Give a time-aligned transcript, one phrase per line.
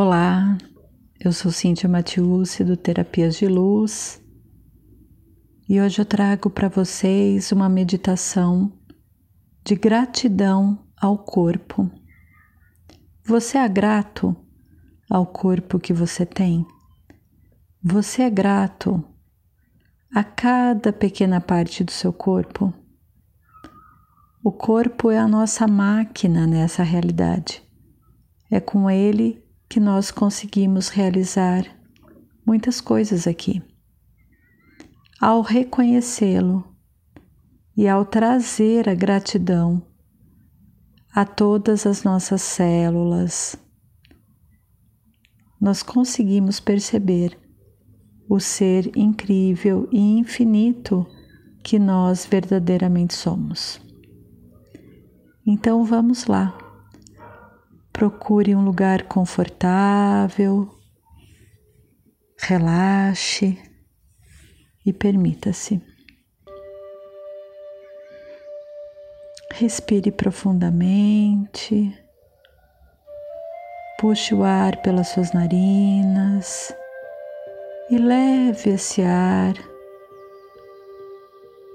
[0.00, 0.56] Olá,
[1.18, 4.22] eu sou Cíntia Matiusi do Terapias de Luz
[5.68, 8.72] e hoje eu trago para vocês uma meditação
[9.64, 11.90] de gratidão ao corpo.
[13.24, 14.36] Você é grato
[15.10, 16.64] ao corpo que você tem?
[17.82, 19.02] Você é grato
[20.14, 22.72] a cada pequena parte do seu corpo?
[24.44, 27.60] O corpo é a nossa máquina nessa realidade.
[28.48, 31.64] É com ele que nós conseguimos realizar
[32.46, 33.62] muitas coisas aqui.
[35.20, 36.64] Ao reconhecê-lo
[37.76, 39.86] e ao trazer a gratidão
[41.12, 43.56] a todas as nossas células,
[45.60, 47.36] nós conseguimos perceber
[48.28, 51.06] o ser incrível e infinito
[51.62, 53.80] que nós verdadeiramente somos.
[55.46, 56.67] Então vamos lá.
[57.98, 60.70] Procure um lugar confortável,
[62.38, 63.58] relaxe
[64.86, 65.82] e permita-se.
[69.50, 71.92] Respire profundamente,
[73.98, 76.72] puxe o ar pelas suas narinas
[77.90, 79.54] e leve esse ar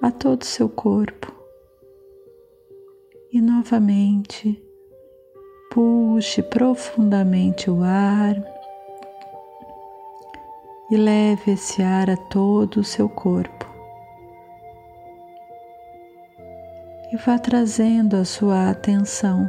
[0.00, 1.30] a todo o seu corpo.
[3.30, 4.65] E novamente
[5.76, 8.34] puxe profundamente o ar
[10.90, 13.66] e leve esse ar a todo o seu corpo.
[17.12, 19.46] E vá trazendo a sua atenção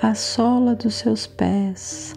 [0.00, 2.14] à sola dos seus pés.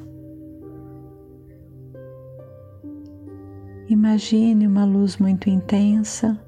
[3.90, 6.40] Imagine uma luz muito intensa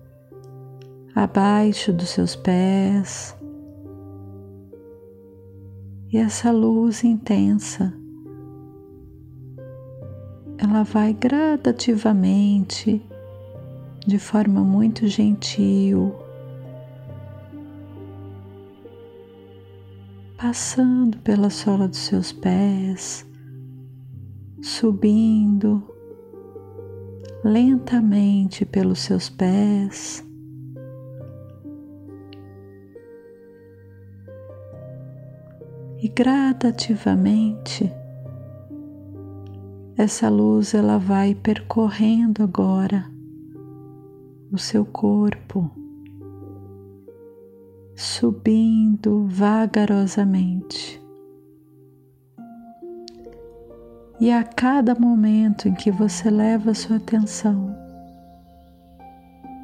[1.15, 3.38] abaixo dos seus pés
[6.11, 7.93] e essa luz intensa
[10.57, 13.01] ela vai gradativamente,
[14.05, 16.13] de forma muito gentil,
[20.37, 23.25] passando pela sola dos seus pés,
[24.61, 25.81] subindo
[27.41, 30.28] lentamente pelos seus pés
[36.01, 37.91] e gradativamente
[39.97, 43.05] essa luz ela vai percorrendo agora
[44.49, 45.69] o seu corpo,
[47.93, 51.03] subindo vagarosamente.
[54.21, 57.75] E a cada momento em que você leva sua atenção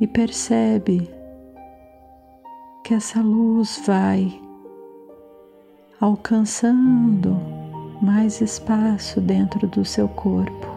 [0.02, 1.10] e percebe
[2.84, 4.45] que essa luz vai
[6.00, 7.38] alcançando
[8.02, 10.68] mais espaço dentro do seu corpo.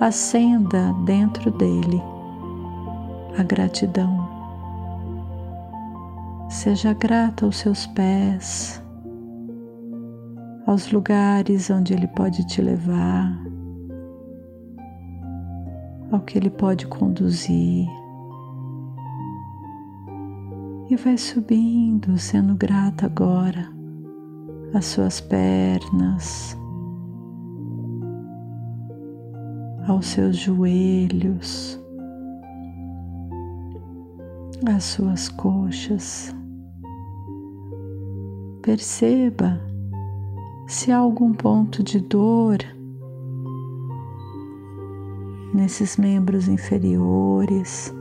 [0.00, 2.00] Acenda dentro dele
[3.36, 4.28] a gratidão.
[6.48, 8.82] Seja grata aos seus pés,
[10.66, 13.36] aos lugares onde ele pode te levar,
[16.10, 17.86] ao que ele pode conduzir
[20.90, 23.70] e vai subindo, sendo grata agora
[24.72, 26.56] às suas pernas,
[29.86, 31.78] aos seus joelhos,
[34.66, 36.34] às suas coxas.
[38.62, 39.60] Perceba
[40.66, 42.58] se há algum ponto de dor
[45.52, 47.92] nesses membros inferiores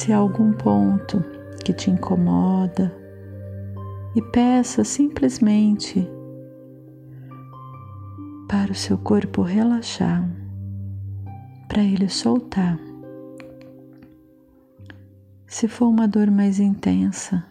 [0.00, 1.22] se há algum ponto
[1.62, 2.90] que te incomoda
[4.16, 6.08] e peça simplesmente
[8.48, 10.26] para o seu corpo relaxar,
[11.68, 12.80] para ele soltar.
[15.46, 17.44] Se for uma dor mais intensa,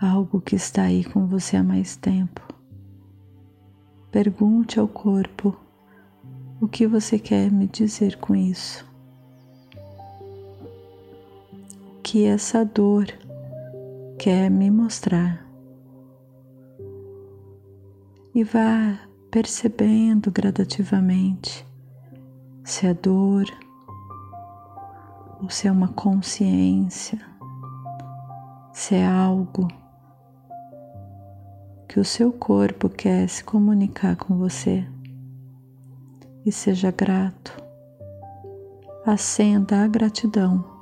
[0.00, 2.46] algo que está aí com você há mais tempo,
[4.12, 5.56] pergunte ao corpo
[6.60, 8.85] o que você quer me dizer com isso.
[12.06, 13.06] Que essa dor
[14.16, 15.44] quer me mostrar.
[18.32, 18.96] E vá
[19.28, 21.66] percebendo gradativamente
[22.62, 23.44] se é dor
[25.42, 27.18] ou se é uma consciência,
[28.72, 29.66] se é algo
[31.88, 34.86] que o seu corpo quer se comunicar com você.
[36.44, 37.60] E seja grato,
[39.04, 40.75] acenda a gratidão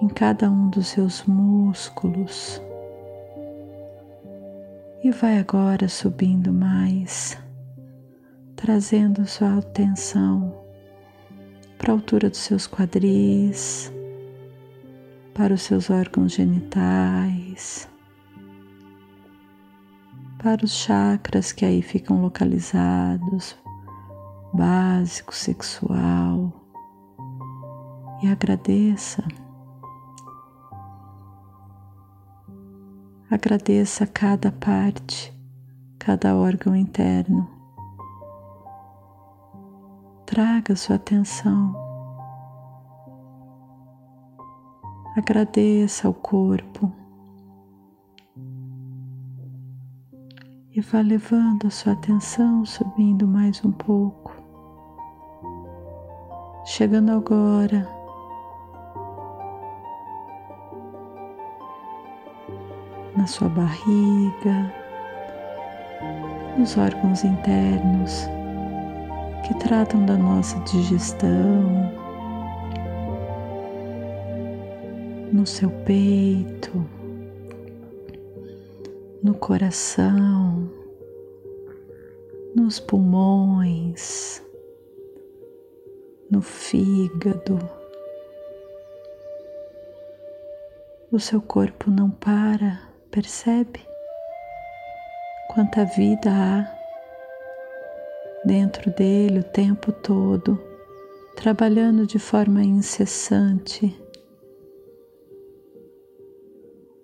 [0.00, 2.62] em cada um dos seus músculos,
[5.02, 7.38] E vai agora subindo mais,
[8.56, 10.52] trazendo sua atenção
[11.78, 13.92] para a altura dos seus quadris,
[15.32, 17.88] para os seus órgãos genitais,
[20.38, 23.56] para os chakras que aí ficam localizados,
[24.52, 26.52] básico, sexual,
[28.20, 29.24] e agradeça.
[33.30, 35.30] Agradeça cada parte,
[35.98, 37.46] cada órgão interno.
[40.24, 41.74] Traga sua atenção.
[45.14, 46.90] Agradeça ao corpo.
[50.74, 54.32] E vá levando a sua atenção, subindo mais um pouco.
[56.64, 57.97] Chegando agora
[63.18, 64.72] na sua barriga,
[66.56, 68.28] nos órgãos internos
[69.44, 71.90] que tratam da nossa digestão,
[75.32, 76.88] no seu peito,
[79.20, 80.70] no coração,
[82.54, 84.40] nos pulmões,
[86.30, 87.58] no fígado.
[91.10, 93.80] O seu corpo não para Percebe
[95.48, 96.78] quanta vida há
[98.44, 100.60] dentro dele o tempo todo,
[101.34, 103.98] trabalhando de forma incessante,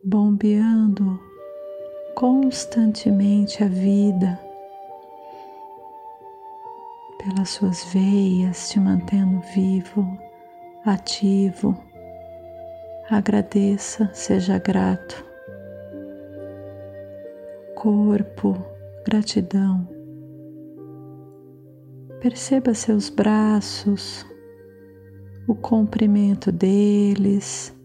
[0.04, 1.18] bombeando
[2.14, 4.38] constantemente a vida
[7.18, 10.06] pelas suas veias, te mantendo vivo,
[10.84, 11.74] ativo.
[13.10, 15.33] Agradeça, seja grato
[17.84, 18.56] corpo,
[19.04, 19.86] gratidão.
[22.18, 24.24] Perceba seus braços,
[25.46, 27.76] o comprimento deles,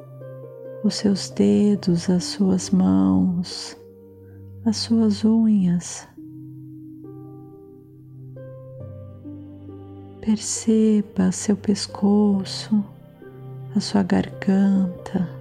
[0.85, 3.75] os seus dedos, as suas mãos,
[4.63, 6.07] as suas unhas.
[10.21, 12.81] Perceba seu pescoço,
[13.75, 15.38] a sua garganta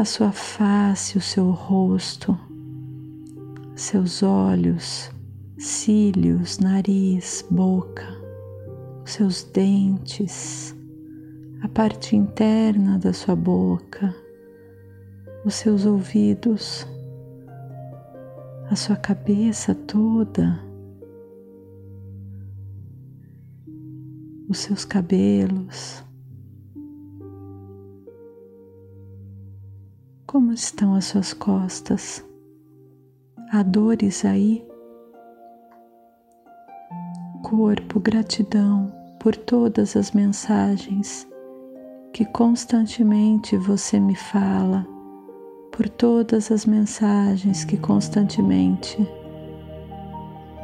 [0.00, 2.34] a sua face, o seu rosto,
[3.76, 5.10] seus olhos,
[5.58, 8.06] cílios, nariz, boca,
[9.04, 10.74] seus dentes,
[11.60, 14.16] a parte interna da sua boca,
[15.44, 16.86] os seus ouvidos,
[18.70, 20.58] a sua cabeça toda,
[24.48, 26.02] os seus cabelos
[30.50, 32.24] Como estão as suas costas?
[33.52, 34.66] Há dores aí?
[37.44, 41.24] Corpo, gratidão por todas as mensagens
[42.12, 44.84] que constantemente você me fala,
[45.70, 48.98] por todas as mensagens que constantemente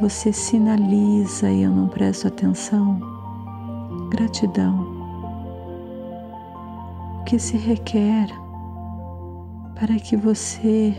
[0.01, 2.99] você sinaliza e eu não presto atenção.
[4.11, 4.85] Gratidão.
[7.21, 8.46] O que se requer?
[9.79, 10.95] Para que você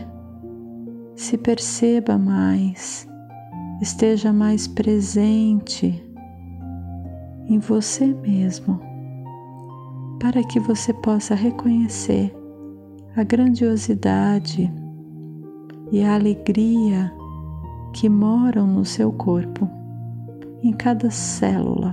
[1.16, 3.08] se perceba mais,
[3.82, 6.00] esteja mais presente
[7.48, 8.80] em você mesmo,
[10.20, 12.32] para que você possa reconhecer
[13.16, 14.72] a grandiosidade
[15.90, 17.12] e a alegria
[17.92, 19.68] que moram no seu corpo,
[20.62, 21.90] em cada célula.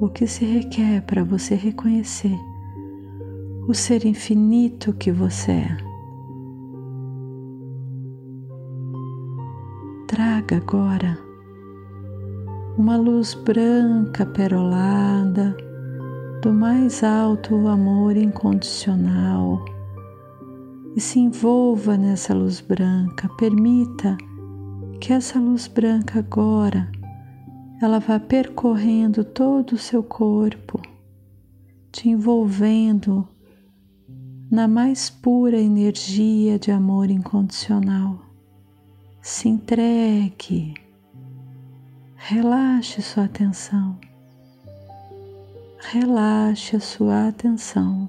[0.00, 2.38] O que se requer para você reconhecer
[3.68, 5.76] o ser infinito que você é.
[10.06, 11.18] Traga agora
[12.78, 15.54] uma luz branca perolada
[16.40, 19.62] do mais alto amor incondicional
[20.96, 23.28] e se envolva nessa luz branca.
[23.36, 24.16] Permita
[24.98, 26.90] que essa luz branca agora
[27.82, 30.80] ela vá percorrendo todo o seu corpo,
[31.92, 33.28] te envolvendo
[34.50, 38.18] na mais pura energia de amor incondicional.
[39.20, 40.72] Se entregue,
[42.16, 43.98] relaxe sua atenção,
[45.78, 48.08] relaxe a sua atenção.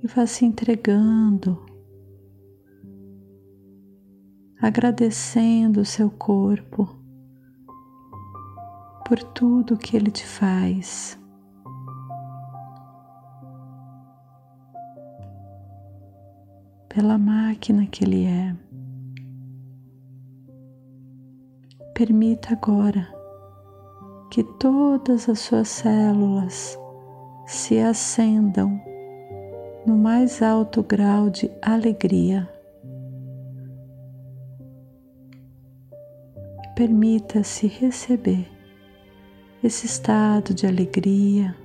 [0.00, 1.60] E vá se entregando,
[4.60, 6.88] agradecendo o seu corpo
[9.06, 11.20] por tudo que ele te faz
[16.94, 18.54] pela máquina que Ele é.
[21.94, 23.08] Permita agora
[24.30, 26.78] que todas as suas células
[27.46, 28.80] se acendam
[29.86, 32.48] no mais alto grau de alegria.
[36.76, 38.50] Permita-se receber
[39.62, 41.56] esse estado de alegria,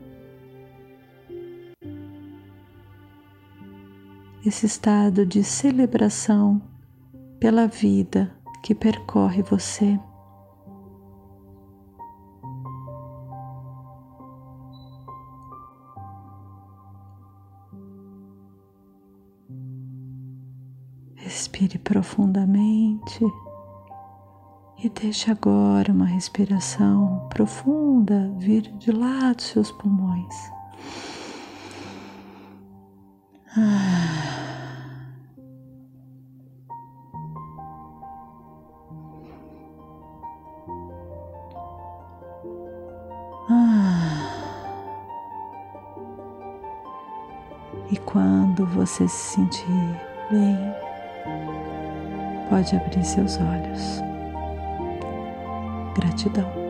[4.47, 6.61] esse estado de celebração
[7.37, 9.99] pela vida que percorre você.
[21.15, 23.25] Respire profundamente
[24.81, 30.56] e deixe agora uma respiração profunda vir de lá dos seus pulmões.
[47.89, 49.65] E quando você se sentir
[50.29, 50.57] bem,
[52.49, 54.01] pode abrir seus olhos.
[55.95, 56.66] Gratidão.